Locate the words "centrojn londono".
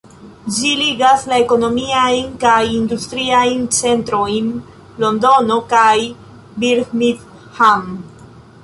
3.81-5.61